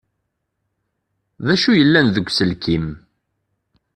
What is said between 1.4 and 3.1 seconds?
D acu yellan deg uelkim?